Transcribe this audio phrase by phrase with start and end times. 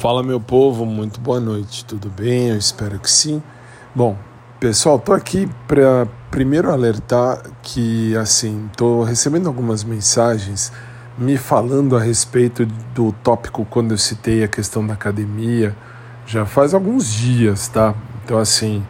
[0.00, 2.48] Fala meu povo, muito boa noite, tudo bem?
[2.48, 3.42] Eu espero que sim.
[3.94, 4.16] Bom,
[4.58, 10.72] pessoal, tô aqui para primeiro alertar que assim, tô recebendo algumas mensagens
[11.18, 15.76] me falando a respeito do tópico quando eu citei a questão da academia,
[16.26, 17.94] já faz alguns dias, tá?
[18.24, 18.82] Então assim,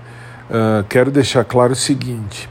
[0.48, 2.48] uh, quero deixar claro o seguinte: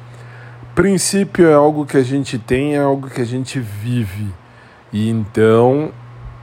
[0.76, 4.28] princípio é algo que a gente tem, é algo que a gente vive.
[4.92, 5.94] E então,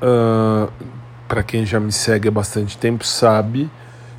[0.01, 0.96] uh,
[1.29, 3.71] para quem já me segue há bastante tempo, sabe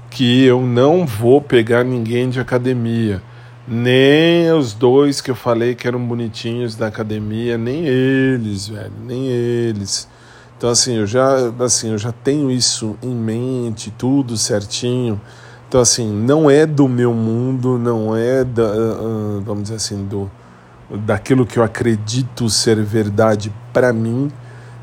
[0.09, 3.21] que eu não vou pegar ninguém de academia.
[3.67, 9.27] Nem os dois que eu falei que eram bonitinhos da academia, nem eles, velho, nem
[9.27, 10.07] eles.
[10.57, 15.19] Então assim, eu já, assim, eu já tenho isso em mente, tudo certinho.
[15.67, 20.31] Então assim, não é do meu mundo, não é da, uh, vamos dizer assim, do
[20.89, 24.31] daquilo que eu acredito ser verdade para mim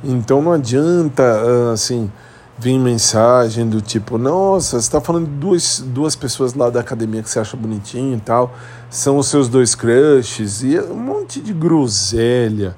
[0.05, 2.11] então não adianta, ah, assim,
[2.59, 7.23] vir mensagem do tipo, nossa, você está falando de duas, duas pessoas lá da academia
[7.23, 8.55] que você acha bonitinho e tal,
[8.89, 12.77] são os seus dois crushes, e um monte de groselha.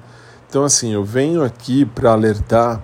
[0.49, 2.81] Então, assim, eu venho aqui para alertar.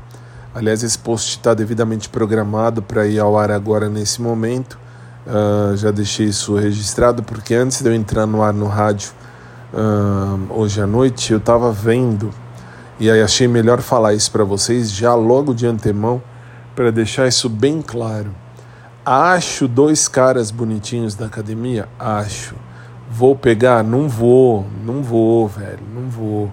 [0.53, 4.77] Aliás, esse post está devidamente programado para ir ao ar agora nesse momento.
[5.25, 9.11] Uh, já deixei isso registrado, porque antes de eu entrar no ar no rádio
[9.73, 12.29] uh, hoje à noite, eu estava vendo
[12.99, 16.21] e aí achei melhor falar isso para vocês já logo de antemão,
[16.75, 18.33] para deixar isso bem claro.
[19.05, 21.89] Acho dois caras bonitinhos da academia?
[21.99, 22.55] Acho.
[23.09, 23.83] Vou pegar?
[23.83, 26.51] Não vou, não vou, velho, não vou.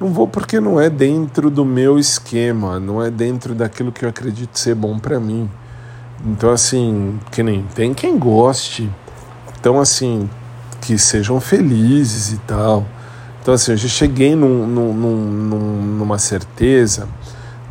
[0.00, 4.08] Não vou porque não é dentro do meu esquema, não é dentro daquilo que eu
[4.08, 5.50] acredito ser bom para mim.
[6.24, 8.88] Então, assim, que nem tem quem goste.
[9.58, 10.28] Então, assim,
[10.80, 12.86] que sejam felizes e tal.
[13.40, 17.08] Então, assim, eu já cheguei num, num, num, numa certeza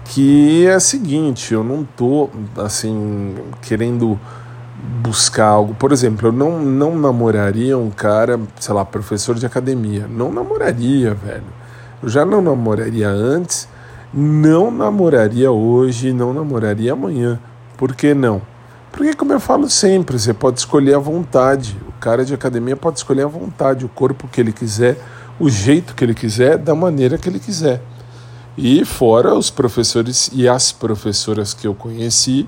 [0.05, 4.19] que é a seguinte: eu não tô, assim, querendo
[5.01, 5.73] buscar algo.
[5.75, 10.07] Por exemplo, eu não, não namoraria um cara, sei lá, professor de academia.
[10.07, 11.43] Não namoraria, velho.
[12.01, 13.67] Eu já não namoraria antes,
[14.13, 17.39] não namoraria hoje, não namoraria amanhã.
[17.77, 18.41] Por que não?
[18.91, 21.77] Porque, como eu falo sempre, você pode escolher à vontade.
[21.87, 24.97] O cara de academia pode escolher à vontade o corpo que ele quiser
[25.39, 27.81] o jeito que ele quiser, da maneira que ele quiser.
[28.57, 32.47] E fora os professores e as professoras que eu conheci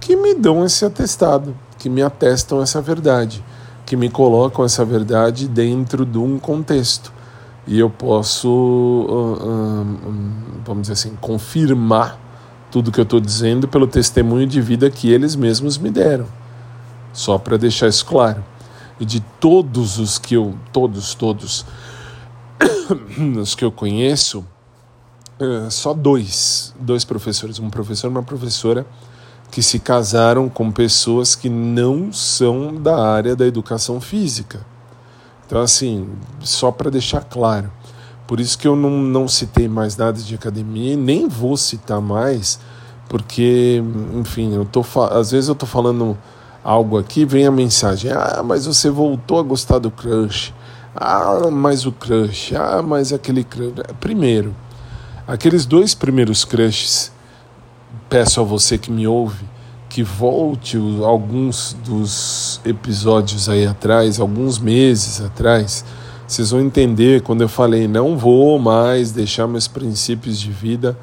[0.00, 3.42] que me dão esse atestado, que me atestam essa verdade,
[3.86, 7.12] que me colocam essa verdade dentro de um contexto.
[7.66, 9.98] E eu posso, uh, uh,
[10.64, 12.18] vamos dizer assim, confirmar
[12.70, 16.26] tudo que eu estou dizendo pelo testemunho de vida que eles mesmos me deram.
[17.12, 18.44] Só para deixar isso claro.
[19.00, 21.64] E de todos os que eu, todos, todos,
[23.40, 24.44] os que eu conheço,
[25.38, 28.86] é, só dois, dois professores, um professor e uma professora,
[29.50, 34.66] que se casaram com pessoas que não são da área da educação física.
[35.46, 36.08] Então, assim,
[36.40, 37.70] só para deixar claro.
[38.26, 42.00] Por isso que eu não, não citei mais nada de academia e nem vou citar
[42.00, 42.58] mais,
[43.08, 43.82] porque,
[44.14, 46.16] enfim, eu tô, às vezes eu tô falando
[46.64, 50.54] algo aqui, vem a mensagem: ah, mas você voltou a gostar do crush.
[50.96, 52.54] Ah, mas o crush.
[52.54, 53.72] Ah, mas aquele crush.
[53.98, 54.54] Primeiro,
[55.26, 57.10] aqueles dois primeiros crushes,
[58.08, 59.44] peço a você que me ouve,
[59.88, 65.84] que volte alguns dos episódios aí atrás, alguns meses atrás,
[66.28, 70.96] vocês vão entender quando eu falei não vou mais deixar meus princípios de vida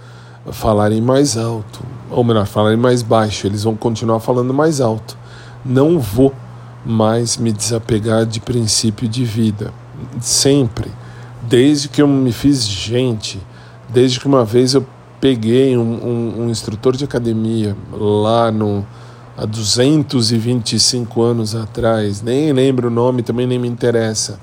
[0.51, 5.15] falarem mais alto, ou melhor, falarem mais baixo, eles vão continuar falando mais alto.
[5.63, 6.33] Não vou
[6.83, 9.71] mais me desapegar de princípio de vida
[10.19, 10.91] sempre,
[11.41, 13.41] desde que eu me fiz gente,
[13.89, 14.85] desde que uma vez eu
[15.19, 18.85] peguei um, um, um instrutor de academia lá no
[19.37, 24.39] há 225 anos atrás, nem lembro o nome, também nem me interessa.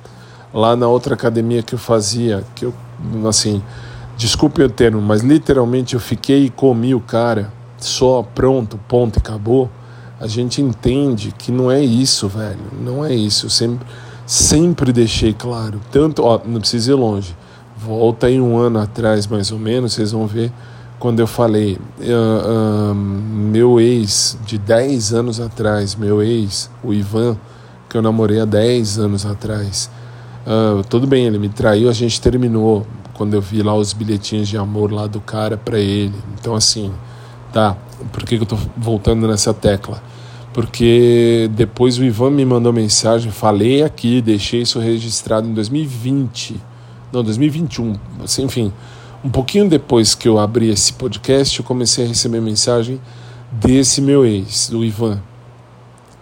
[0.52, 2.74] Lá na outra academia que eu fazia, que eu
[3.28, 3.62] assim,
[4.16, 9.70] desculpe o termo, mas literalmente eu fiquei e comi o cara, só pronto, ponto acabou.
[10.20, 12.58] A gente entende que não é isso, velho.
[12.80, 13.46] Não é isso.
[13.46, 13.86] Eu sempre
[14.28, 17.34] sempre deixei claro, tanto, ó, não precisa ir longe,
[17.78, 20.52] volta aí um ano atrás mais ou menos, vocês vão ver
[20.98, 27.38] quando eu falei, uh, uh, meu ex de 10 anos atrás, meu ex, o Ivan,
[27.88, 29.90] que eu namorei há 10 anos atrás,
[30.46, 34.46] uh, tudo bem, ele me traiu, a gente terminou, quando eu vi lá os bilhetinhos
[34.46, 36.92] de amor lá do cara para ele, então assim,
[37.50, 37.74] tá,
[38.12, 40.02] por que, que eu tô voltando nessa tecla?
[40.52, 46.60] Porque depois o Ivan me mandou mensagem, falei aqui, deixei isso registrado em 2020,
[47.12, 48.72] não, 2021, assim, enfim,
[49.24, 53.00] um pouquinho depois que eu abri esse podcast, eu comecei a receber mensagem
[53.50, 55.20] desse meu ex, do Ivan.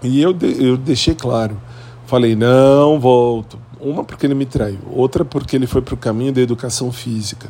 [0.02, 1.60] E eu, eu deixei claro.
[2.06, 3.58] Falei, não volto.
[3.80, 7.48] Uma porque ele me traiu, outra porque ele foi para o caminho da educação física.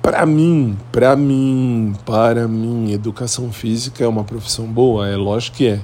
[0.00, 5.08] Para mim, para mim, para mim, educação física é uma profissão boa?
[5.08, 5.80] É lógico que é.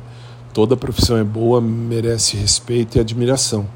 [0.53, 3.67] Toda profissão é boa, merece respeito e admiração.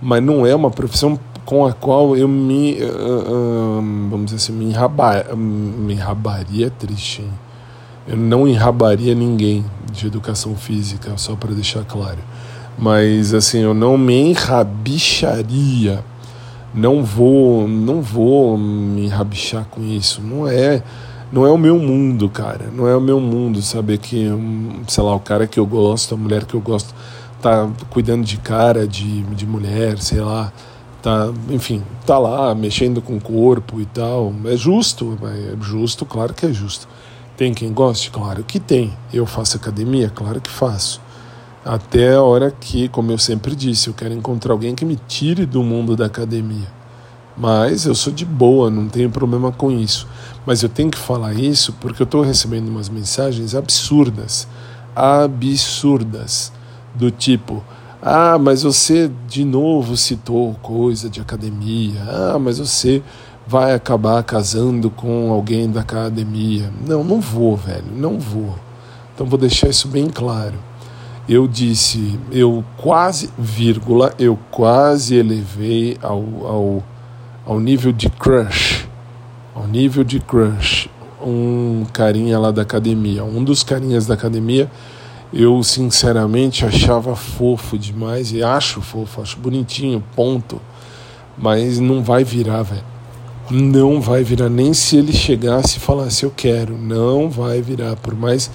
[0.00, 4.52] Mas não é uma profissão com a qual eu me, uh, uh, vamos dizer assim,
[4.52, 7.22] me, enrabar, me enrabaria é triste.
[7.22, 7.30] Hein?
[8.06, 12.18] Eu não enrabaria ninguém de educação física, só para deixar claro.
[12.78, 16.04] Mas assim, eu não me enrabicharia.
[16.74, 20.22] Não vou, não vou me enrabichar com isso.
[20.22, 20.82] Não é,
[21.30, 22.70] não é o meu mundo, cara.
[22.72, 24.26] Não é o meu mundo saber que,
[24.86, 26.94] sei lá, o cara que eu gosto, a mulher que eu gosto
[27.40, 30.52] tá cuidando de cara, de, de mulher, sei lá,
[31.02, 34.32] tá, enfim, tá lá mexendo com o corpo e tal.
[34.46, 36.88] É justo, é justo, claro que é justo.
[37.36, 38.10] Tem quem goste?
[38.10, 38.92] Claro que tem.
[39.12, 40.10] Eu faço academia?
[40.10, 41.00] Claro que faço.
[41.64, 45.44] Até a hora que, como eu sempre disse, eu quero encontrar alguém que me tire
[45.44, 46.77] do mundo da academia.
[47.38, 50.06] Mas eu sou de boa, não tenho problema com isso.
[50.44, 54.48] Mas eu tenho que falar isso porque eu estou recebendo umas mensagens absurdas.
[54.94, 56.52] Absurdas.
[56.94, 57.62] Do tipo,
[58.02, 62.00] ah, mas você de novo citou coisa de academia.
[62.08, 63.02] Ah, mas você
[63.46, 66.72] vai acabar casando com alguém da academia.
[66.86, 68.56] Não, não vou, velho, não vou.
[69.14, 70.68] Então vou deixar isso bem claro
[71.28, 76.84] eu disse, eu quase, vírgula, eu quase elevei ao, ao,
[77.48, 78.86] ao nível de crush,
[79.54, 83.24] ao nível de crush, um carinha lá da academia.
[83.24, 84.70] Um dos carinhas da academia
[85.32, 90.60] eu sinceramente achava fofo demais e acho fofo, acho bonitinho, ponto.
[91.38, 92.84] Mas não vai virar, velho.
[93.50, 98.14] Não vai virar, nem se ele chegasse e falasse eu quero, não vai virar, por
[98.14, 98.50] mais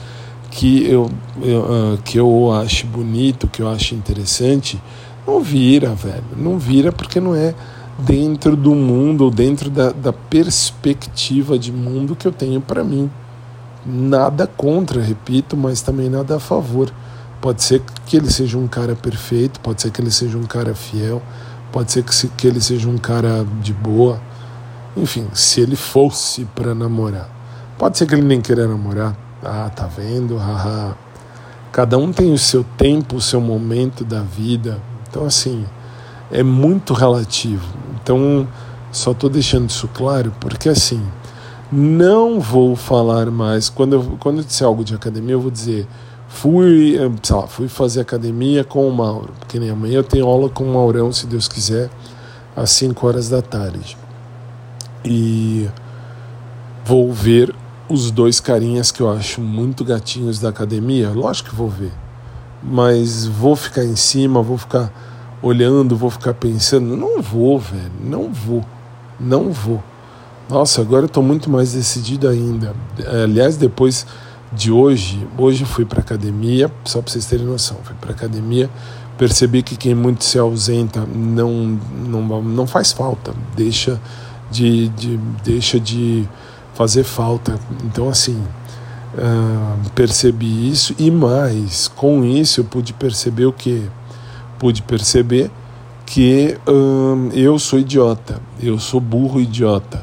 [0.51, 1.09] que eu,
[1.41, 4.79] eu uh, que eu acho bonito, que eu acho interessante,
[5.25, 6.23] não vira, velho.
[6.37, 7.55] Não vira porque não é
[7.97, 13.09] dentro do mundo ou dentro da, da perspectiva de mundo que eu tenho para mim.
[13.85, 16.91] Nada contra, repito, mas também nada a favor.
[17.41, 20.73] Pode ser que ele seja um cara perfeito, pode ser que ele seja um cara
[20.73, 21.21] fiel,
[21.71, 24.19] pode ser que, se, que ele seja um cara de boa.
[24.95, 27.29] Enfim, se ele fosse para namorar.
[27.77, 30.37] Pode ser que ele nem queira namorar, ah, tá vendo?
[30.37, 30.95] Haha.
[31.71, 34.79] Cada um tem o seu tempo, o seu momento da vida.
[35.09, 35.65] Então, assim,
[36.31, 37.82] é muito relativo.
[38.03, 38.47] Então,
[38.91, 41.01] só estou deixando isso claro porque, assim,
[41.71, 43.69] não vou falar mais.
[43.69, 45.87] Quando eu, quando eu disser algo de academia, eu vou dizer
[46.33, 50.25] fui, eh, sei lá, fui fazer academia com o Mauro, porque nem amanhã eu tenho
[50.27, 51.89] aula com o Maurão, se Deus quiser,
[52.55, 53.95] às 5 horas da tarde.
[55.05, 55.69] E
[56.83, 57.53] vou ver
[57.87, 61.91] os dois carinhas que eu acho muito gatinhos da academia, lógico que vou ver.
[62.63, 64.91] Mas vou ficar em cima, vou ficar
[65.43, 66.97] olhando, vou ficar pensando.
[66.97, 67.91] Não vou, velho.
[68.03, 68.65] Não vou.
[69.19, 69.83] Não vou.
[70.49, 72.73] Nossa, agora eu tô muito mais decidido ainda.
[73.23, 74.05] Aliás, depois
[74.51, 78.69] de hoje, hoje fui para academia, só para vocês terem noção, fui para academia,
[79.17, 83.99] percebi que quem muito se ausenta não não não faz falta, deixa
[84.51, 86.27] de, de deixa de
[86.73, 87.59] fazer falta.
[87.83, 88.39] Então, assim,
[89.15, 93.89] uh, percebi isso e mais, com isso eu pude perceber o que?
[94.63, 95.51] Pude perceber
[96.05, 100.01] que uh, eu sou idiota, eu sou burro idiota,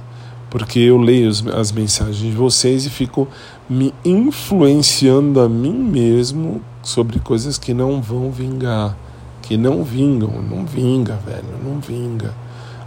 [0.51, 3.27] porque eu leio as mensagens de vocês e fico
[3.71, 8.95] me influenciando a mim mesmo sobre coisas que não vão vingar,
[9.41, 12.35] que não vingam, não vinga, velho, não vinga.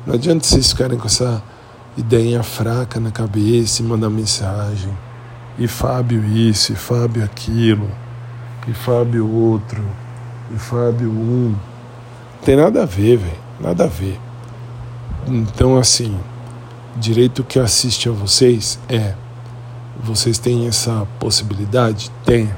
[0.06, 1.42] Não adianta vocês ficarem com essa
[1.98, 4.96] ideia fraca na cabeça e mandar mensagem.
[5.58, 7.89] E Fábio isso, e Fábio aquilo,
[8.68, 9.84] e Fábio outro,
[10.51, 11.55] e Fábio um.
[12.43, 13.38] Tem nada a ver, velho.
[13.59, 14.19] Nada a ver.
[15.27, 16.17] Então, assim,
[16.95, 19.13] direito que assiste a vocês é.
[20.03, 22.12] Vocês têm essa possibilidade?
[22.25, 22.50] Tem.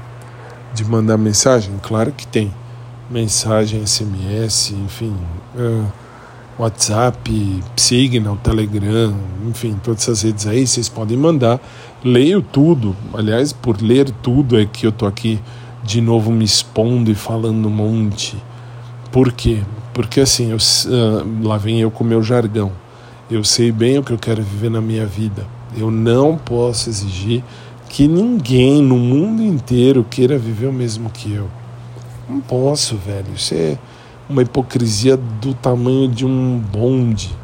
[0.74, 1.74] De mandar mensagem?
[1.82, 2.52] Claro que tem.
[3.10, 5.16] Mensagem, SMS, enfim.
[5.56, 5.86] Uh,
[6.58, 9.14] WhatsApp, Signal, Telegram,
[9.46, 11.60] enfim, todas essas redes aí, vocês podem mandar.
[12.04, 12.96] Leio tudo.
[13.14, 15.40] Aliás, por ler tudo é que eu tô aqui
[15.86, 18.36] de novo me expondo e falando um monte.
[19.12, 19.60] Por quê?
[19.94, 22.72] Porque assim, eu, uh, lá vem eu com o meu jargão.
[23.30, 25.46] Eu sei bem o que eu quero viver na minha vida.
[25.78, 27.44] Eu não posso exigir
[27.88, 31.48] que ninguém no mundo inteiro queira viver o mesmo que eu.
[32.28, 33.28] Não posso, velho.
[33.36, 33.78] Isso é
[34.28, 37.36] uma hipocrisia do tamanho de um bonde.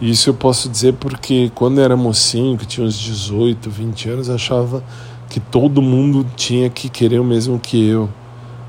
[0.00, 4.30] Isso eu posso dizer porque quando eu era mocinho, que tinha uns 18, 20 anos,
[4.30, 4.84] achava
[5.32, 8.06] que todo mundo tinha que querer o mesmo que eu.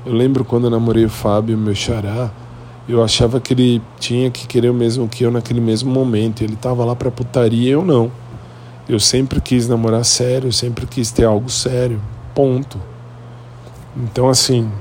[0.06, 2.30] Eu lembro quando eu namorei o Fábio, meu xará,
[2.88, 6.42] eu achava que ele tinha que querer o mesmo que eu naquele mesmo momento.
[6.42, 8.10] Ele estava lá para putaria, eu não.
[8.88, 12.00] Eu sempre quis namorar sério, sempre quis ter algo sério.
[12.34, 12.80] Ponto.
[13.94, 14.72] Então assim,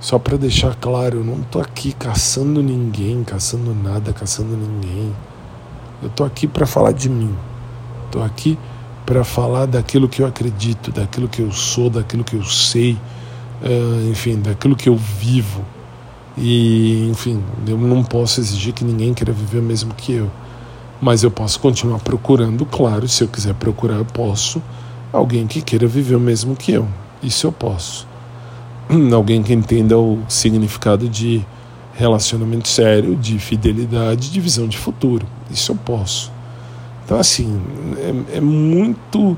[0.00, 5.14] só para deixar claro, eu não tô aqui caçando ninguém, caçando nada, caçando ninguém.
[6.02, 7.32] Eu tô aqui para falar de mim.
[8.10, 8.58] Tô aqui
[9.04, 12.92] para falar daquilo que eu acredito, daquilo que eu sou, daquilo que eu sei,
[13.62, 15.64] uh, enfim, daquilo que eu vivo.
[16.36, 20.30] E, enfim, eu não posso exigir que ninguém queira viver o mesmo que eu.
[21.00, 24.62] Mas eu posso continuar procurando, claro, se eu quiser procurar, eu posso.
[25.12, 26.88] Alguém que queira viver o mesmo que eu.
[27.22, 28.06] Isso eu posso.
[29.12, 31.44] Alguém que entenda o significado de
[31.94, 35.26] relacionamento sério, de fidelidade, de visão de futuro.
[35.50, 36.32] Isso eu posso.
[37.04, 37.60] Então, assim,
[37.98, 39.36] é, é muito,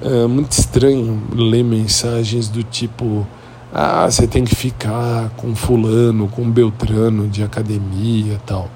[0.00, 3.26] é, muito estranho ler mensagens do tipo
[3.74, 8.68] ah, você tem que ficar com fulano, com Beltrano de academia tal.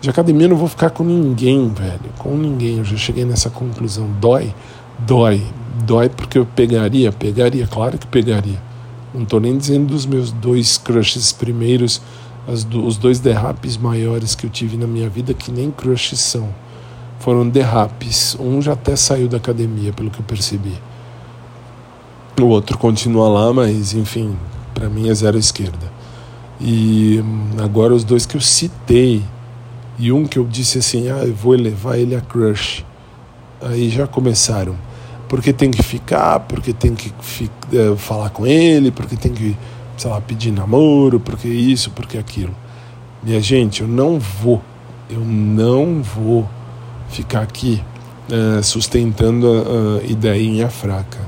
[0.00, 2.10] De academia eu não vou ficar com ninguém, velho.
[2.18, 2.78] Com ninguém.
[2.78, 4.08] Eu já cheguei nessa conclusão.
[4.18, 4.54] Dói?
[4.98, 5.42] Dói.
[5.84, 8.58] Dói porque eu pegaria, pegaria, claro que pegaria.
[9.12, 12.00] Não tô nem dizendo dos meus dois crushes primeiros,
[12.68, 16.48] do, os dois derrapes maiores que eu tive na minha vida, que nem crushes são.
[17.24, 18.36] Foram derrapes.
[18.38, 20.74] Um já até saiu da academia, pelo que eu percebi.
[22.38, 24.36] O outro continua lá, mas enfim,
[24.74, 25.90] para mim é zero esquerda.
[26.60, 29.22] E hum, agora os dois que eu citei,
[29.98, 32.84] e um que eu disse assim, ah, eu vou levar ele a crush.
[33.62, 34.76] Aí já começaram.
[35.26, 37.10] Porque tem que ficar, porque tem que
[37.74, 39.56] uh, falar com ele, porque tem que,
[39.96, 42.54] sei lá, pedir namoro, porque isso, porque aquilo.
[43.22, 44.60] Minha gente, eu não vou,
[45.08, 46.46] eu não vou
[47.14, 47.82] ficar aqui
[48.30, 51.20] uh, sustentando a, a ideinha fraca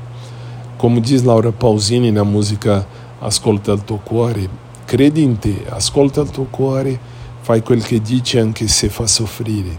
[0.76, 2.86] como diz Laura Pausini na música
[3.18, 4.46] Ascolta il tuo cuore,
[4.84, 7.00] credi in te, ascolta il tuo cuore,
[7.40, 9.78] fai quel che dici anche se fa soffrire.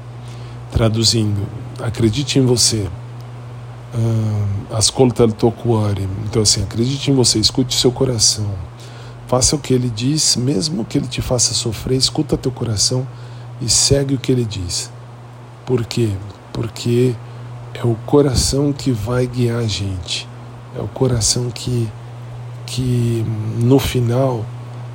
[0.72, 1.48] Traduzindo,
[1.80, 2.90] acredite em você,
[3.94, 6.08] uh, ascolta il tuo cuore.
[6.26, 8.50] Então, assim, acredite em você, escute seu coração.
[9.28, 13.08] Faça o que ele diz, mesmo que ele te faça sofrer, escuta teu coração
[13.62, 14.90] e segue o que ele diz.
[15.68, 16.12] Por quê?
[16.54, 17.14] Porque
[17.74, 20.26] é o coração que vai guiar a gente.
[20.74, 21.90] É o coração que,
[22.66, 23.26] que
[23.62, 24.46] no final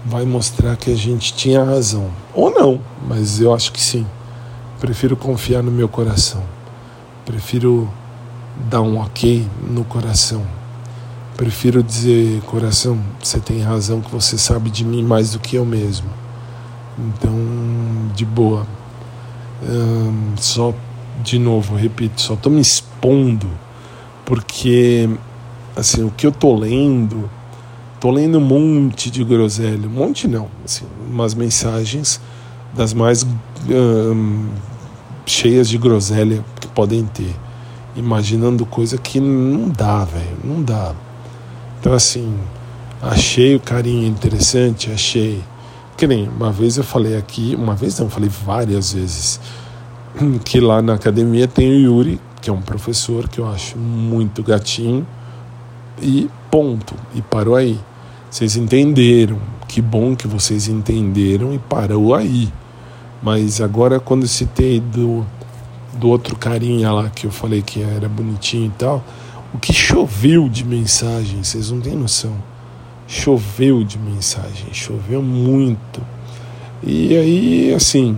[0.06, 2.10] vai mostrar que a gente tinha razão.
[2.32, 4.06] Ou não, mas eu acho que sim.
[4.80, 6.42] Prefiro confiar no meu coração.
[7.26, 7.86] Prefiro
[8.70, 10.42] dar um ok no coração.
[11.36, 15.66] Prefiro dizer, coração, você tem razão que você sabe de mim mais do que eu
[15.66, 16.08] mesmo.
[16.98, 17.34] Então,
[18.14, 18.66] de boa.
[20.36, 20.74] Só,
[21.22, 23.48] de novo, repito, só estou me expondo
[24.24, 25.08] porque
[25.76, 27.28] assim, o que eu tô lendo,
[28.00, 32.20] tô lendo um monte de groselha, um monte não, assim, umas mensagens
[32.74, 33.26] das mais
[33.68, 34.48] hum,
[35.26, 37.34] cheias de groselha que podem ter,
[37.96, 40.94] imaginando coisa que não dá, velho, não dá.
[41.80, 42.34] Então assim,
[43.00, 45.42] achei o carinho interessante, achei.
[46.02, 49.38] Que nem uma vez eu falei aqui, uma vez não, falei várias vezes,
[50.44, 54.42] que lá na academia tem o Yuri, que é um professor que eu acho muito
[54.42, 55.06] gatinho
[56.00, 56.96] e ponto.
[57.14, 57.78] E parou aí.
[58.28, 59.38] Vocês entenderam.
[59.68, 62.52] Que bom que vocês entenderam e parou aí.
[63.22, 65.24] Mas agora quando citei do,
[65.94, 69.04] do outro carinha lá que eu falei que era bonitinho e tal,
[69.54, 72.34] o que choveu de mensagem, vocês não têm noção.
[73.14, 76.00] Choveu de mensagem, choveu muito.
[76.82, 78.16] E aí, assim,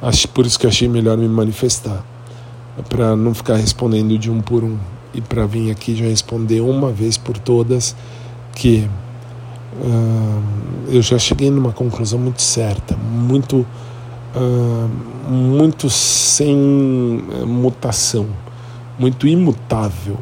[0.00, 2.04] acho por isso que achei melhor me manifestar,
[2.88, 4.78] para não ficar respondendo de um por um
[5.12, 7.96] e para vir aqui já responder uma vez por todas
[8.54, 8.88] que
[9.82, 10.42] uh,
[10.86, 13.66] eu já cheguei numa conclusão muito certa, muito,
[14.36, 18.28] uh, muito sem eh, mutação,
[18.96, 20.16] muito imutável.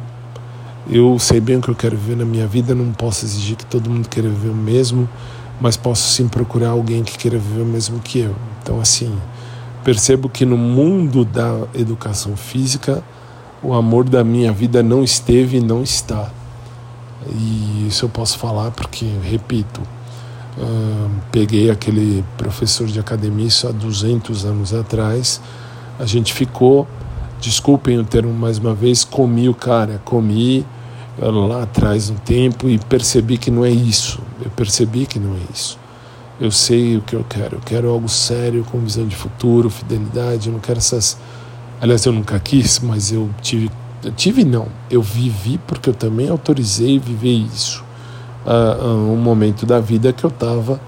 [0.91, 3.65] Eu sei bem o que eu quero viver na minha vida, não posso exigir que
[3.65, 5.07] todo mundo queira viver o mesmo,
[5.61, 8.35] mas posso sim procurar alguém que queira viver o mesmo que eu.
[8.59, 9.15] Então, assim,
[9.83, 13.03] percebo que no mundo da educação física,
[13.61, 16.31] o amor da minha vida não esteve e não está.
[17.35, 19.81] E isso eu posso falar porque, repito,
[20.57, 25.39] uh, peguei aquele professor de academia isso há 200 anos atrás,
[25.99, 26.87] a gente ficou,
[27.39, 30.65] desculpem o termo mais uma vez, comi o cara, comi
[31.21, 35.39] lá atrás no tempo e percebi que não é isso, eu percebi que não é
[35.53, 35.77] isso.
[36.39, 40.47] Eu sei o que eu quero, eu quero algo sério, com visão de futuro, fidelidade,
[40.47, 41.17] eu não quero essas
[41.81, 43.71] Aliás, eu nunca quis, mas eu tive
[44.03, 47.83] eu tive não, eu vivi porque eu também autorizei viver isso.
[48.45, 50.79] Uh, uh, um momento da vida que eu estava,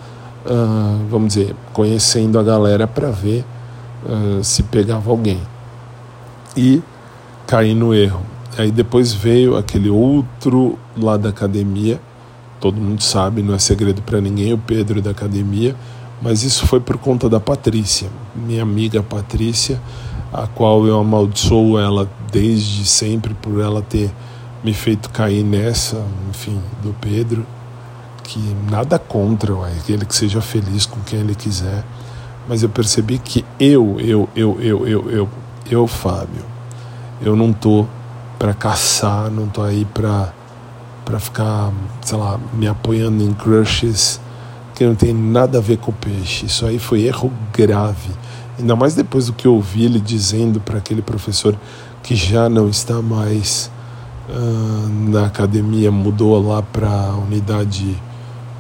[0.46, 3.46] uh, vamos dizer, conhecendo a galera para ver
[4.42, 5.40] se pegava alguém.
[6.58, 6.82] E
[7.46, 8.31] caí no erro.
[8.58, 12.02] Aí depois veio aquele outro lá da academia,
[12.60, 15.76] todo mundo sabe, não é segredo para ninguém, o Pedro da academia,
[16.22, 19.80] mas isso foi por conta da Patrícia, minha amiga Patrícia
[20.32, 24.10] a qual eu amaldiçoo ela desde sempre por ela ter
[24.64, 27.46] me feito cair nessa, enfim, do Pedro,
[28.24, 28.40] que
[28.70, 31.84] nada contra, ué, ele que seja feliz com quem ele quiser,
[32.48, 35.30] mas eu percebi que eu, eu, eu, eu, eu, eu,
[35.70, 36.46] eu, Fábio,
[37.22, 37.86] eu não tô
[38.42, 40.34] para caçar, não tô aí para
[41.06, 41.72] para ficar,
[42.02, 44.20] sei lá, me apoiando em crushes
[44.74, 46.48] que não tem nada a ver com o peixe.
[46.48, 48.10] Isso aí foi erro grave
[48.58, 51.56] Ainda mais depois do que eu ouvi ele dizendo para aquele professor
[52.02, 53.70] que já não está mais
[54.30, 57.96] uh, na academia, mudou lá para a unidade,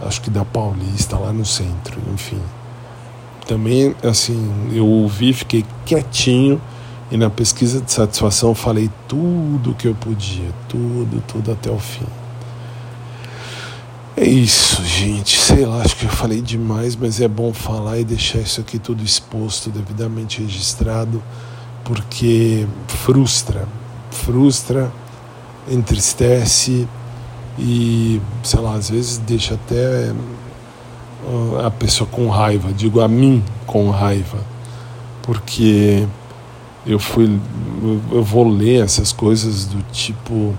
[0.05, 2.41] acho que da Paulista, lá no centro, enfim.
[3.47, 6.61] Também, assim, eu ouvi, fiquei quietinho
[7.11, 12.05] e na pesquisa de satisfação falei tudo que eu podia, tudo, tudo até o fim.
[14.15, 15.37] É isso, gente.
[15.37, 18.79] Sei lá, acho que eu falei demais, mas é bom falar e deixar isso aqui
[18.79, 21.21] tudo exposto, devidamente registrado,
[21.83, 23.67] porque frustra,
[24.09, 24.91] frustra,
[25.69, 26.87] entristece
[27.59, 30.13] e, sei lá, às vezes deixa até
[31.57, 34.39] ah, a pessoa com raiva, digo a mim com raiva,
[35.21, 36.07] porque
[36.85, 37.39] eu fui,
[38.11, 40.53] eu vou ler essas coisas do tipo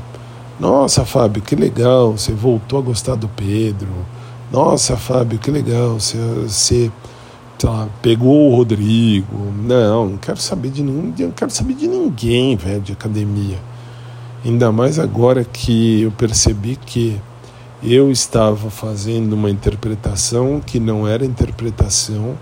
[0.63, 3.89] nossa, Fábio, que legal, você voltou a gostar do Pedro.
[4.53, 6.89] Nossa, Fábio, que legal, você, você
[7.65, 9.53] lá, pegou o Rodrigo.
[9.65, 13.59] Não, não quero saber de ninguém, quero saber de ninguém, velho, de academia.
[14.45, 17.21] Ainda mais agora que eu percebi que
[17.83, 22.37] eu estava fazendo uma interpretação que não era interpretação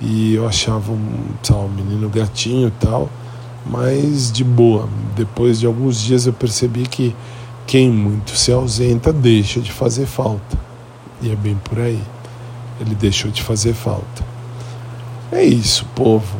[0.00, 3.10] e eu achava um, um menino gatinho tal,
[3.66, 4.88] mas de boa.
[5.14, 7.14] Depois de alguns dias eu percebi que
[7.66, 10.58] quem muito se ausenta deixa de fazer falta.
[11.20, 12.02] E é bem por aí.
[12.80, 14.24] Ele deixou de fazer falta.
[15.30, 16.36] É isso, povo.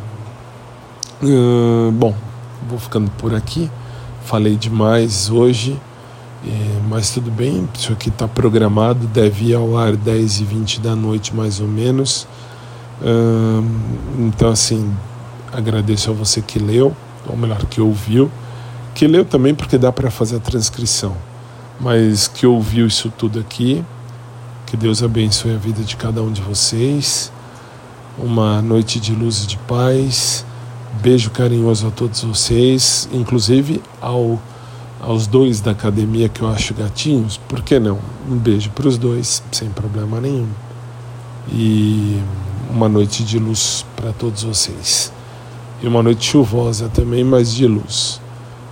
[1.23, 2.15] Uh, bom,
[2.69, 3.71] vou ficando por aqui.
[4.25, 5.77] Falei demais hoje,
[6.47, 7.69] é, mas tudo bem.
[7.75, 11.69] Isso aqui está programado, deve ir ao ar 10 e 20 da noite, mais ou
[11.69, 12.27] menos.
[14.19, 14.95] Então, assim,
[15.53, 16.95] agradeço a você que leu,
[17.27, 18.31] ou melhor, que ouviu
[18.95, 21.17] que leu também porque dá para fazer a transcrição,
[21.81, 23.85] mas que ouviu isso tudo aqui.
[24.67, 27.33] Que Deus abençoe a vida de cada um de vocês.
[28.19, 30.45] Uma noite de luz e de paz.
[31.01, 34.39] Beijo carinhoso a todos vocês, inclusive ao,
[35.01, 37.37] aos dois da academia que eu acho gatinhos.
[37.37, 37.99] Por que não?
[38.29, 40.49] Um beijo para os dois, sem problema nenhum.
[41.51, 42.21] E
[42.71, 45.13] uma noite de luz para todos vocês.
[45.83, 48.21] E uma noite chuvosa também, mas de luz.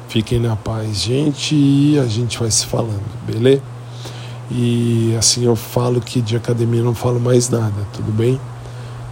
[0.08, 3.62] Fiquem na paz, gente, e a gente vai se falando, beleza?
[4.50, 8.40] E assim eu falo que de academia não falo mais nada, tudo bem?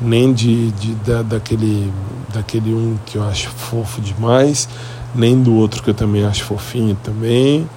[0.01, 1.93] Nem de, de da, daquele,
[2.33, 4.69] daquele um que eu acho fofo demais,
[5.15, 7.69] nem do outro que eu também acho fofinho também.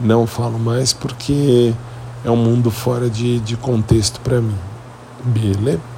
[0.00, 1.72] Não falo mais porque
[2.24, 4.56] é um mundo fora de, de contexto para mim.
[5.24, 5.91] Beleza?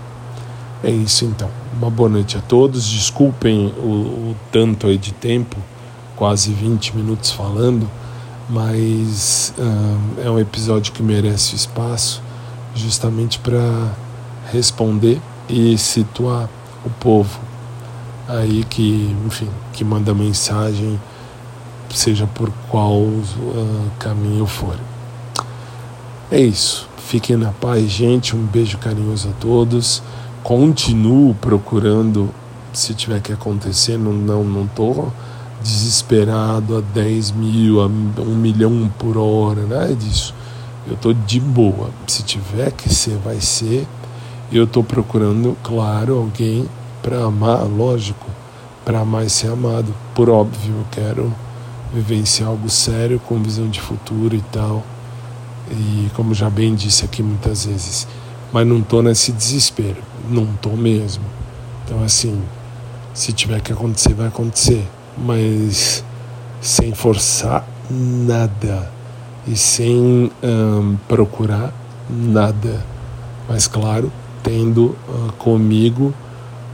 [0.84, 1.50] É isso então.
[1.78, 2.86] Uma boa noite a todos.
[2.86, 5.56] Desculpem o, o tanto aí de tempo
[6.14, 7.88] quase 20 minutos falando,
[8.50, 12.22] mas uh, é um episódio que merece espaço
[12.74, 13.92] justamente para
[14.52, 16.50] responder e situar
[16.84, 17.40] o povo
[18.28, 21.00] aí que, enfim, que manda mensagem,
[21.90, 24.76] seja por qual uh, caminho for.
[26.30, 26.86] É isso.
[26.98, 28.36] Fiquem na paz, gente.
[28.36, 30.02] Um beijo carinhoso a todos.
[30.44, 32.28] Continuo procurando,
[32.70, 35.06] se tiver que acontecer, não, não, não tô
[35.62, 37.90] desesperado a 10 mil, a 1
[38.36, 40.34] milhão por hora, nada disso.
[40.86, 41.88] Eu estou de boa.
[42.06, 43.86] Se tiver que ser, vai ser.
[44.52, 46.68] Eu estou procurando, claro, alguém
[47.02, 48.26] para amar, lógico,
[48.84, 49.94] para e ser amado.
[50.14, 51.34] Por óbvio, eu quero
[51.90, 54.84] vivenciar algo sério, com visão de futuro e tal.
[55.70, 58.06] E como já bem disse aqui muitas vezes,
[58.52, 61.24] mas não estou nesse desespero, não estou mesmo.
[61.84, 62.42] Então assim,
[63.12, 66.04] se tiver que acontecer, vai acontecer mas
[66.60, 68.90] sem forçar nada
[69.46, 71.72] e sem um, procurar
[72.08, 72.84] nada.
[73.48, 74.10] Mas, claro,
[74.42, 76.14] tendo uh, comigo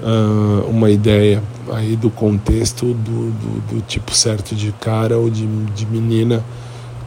[0.03, 5.47] uh, uma ideia aí do contexto do, do, do tipo certo de cara ou de,
[5.47, 6.45] de menina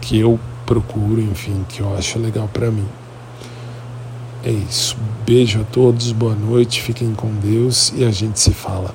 [0.02, 2.86] que eu procuro, enfim, que eu acho legal para mim.
[4.44, 4.98] É isso.
[5.26, 8.94] Beijo a todos, boa noite, fiquem com Deus e a gente se fala.